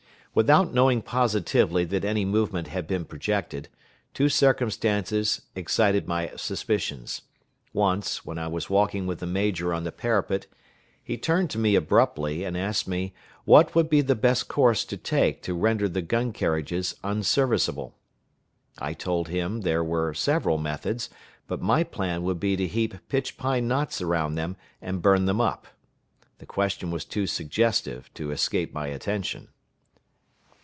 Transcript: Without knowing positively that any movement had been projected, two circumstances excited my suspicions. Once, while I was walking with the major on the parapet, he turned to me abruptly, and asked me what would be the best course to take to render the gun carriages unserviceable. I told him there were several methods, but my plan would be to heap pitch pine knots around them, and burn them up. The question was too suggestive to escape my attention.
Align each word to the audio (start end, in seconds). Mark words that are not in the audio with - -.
Without 0.33 0.73
knowing 0.73 1.01
positively 1.01 1.83
that 1.83 2.05
any 2.05 2.23
movement 2.23 2.69
had 2.69 2.87
been 2.87 3.03
projected, 3.03 3.67
two 4.13 4.29
circumstances 4.29 5.41
excited 5.55 6.07
my 6.07 6.31
suspicions. 6.37 7.23
Once, 7.73 8.25
while 8.25 8.39
I 8.39 8.47
was 8.47 8.69
walking 8.69 9.05
with 9.05 9.19
the 9.19 9.25
major 9.27 9.73
on 9.73 9.83
the 9.83 9.91
parapet, 9.91 10.47
he 11.03 11.17
turned 11.17 11.49
to 11.49 11.57
me 11.57 11.75
abruptly, 11.75 12.45
and 12.45 12.55
asked 12.57 12.87
me 12.87 13.13
what 13.43 13.75
would 13.75 13.89
be 13.89 13.99
the 13.99 14.15
best 14.15 14.47
course 14.47 14.85
to 14.85 14.95
take 14.95 15.41
to 15.41 15.53
render 15.53 15.89
the 15.89 16.01
gun 16.01 16.31
carriages 16.31 16.95
unserviceable. 17.03 17.93
I 18.79 18.93
told 18.93 19.27
him 19.27 19.59
there 19.63 19.83
were 19.83 20.13
several 20.13 20.57
methods, 20.57 21.09
but 21.45 21.61
my 21.61 21.83
plan 21.83 22.23
would 22.23 22.39
be 22.39 22.55
to 22.55 22.67
heap 22.67 22.95
pitch 23.09 23.35
pine 23.35 23.67
knots 23.67 23.99
around 24.01 24.35
them, 24.35 24.55
and 24.81 25.01
burn 25.01 25.25
them 25.25 25.41
up. 25.41 25.67
The 26.37 26.45
question 26.45 26.89
was 26.89 27.03
too 27.03 27.27
suggestive 27.27 28.09
to 28.13 28.31
escape 28.31 28.73
my 28.73 28.87
attention. 28.87 29.49